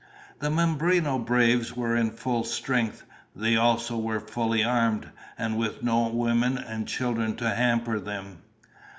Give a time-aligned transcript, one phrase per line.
[0.39, 3.05] The Mimbreno braves were in full strength.
[3.35, 8.39] They also were fully armed, and with no women and children to hamper them.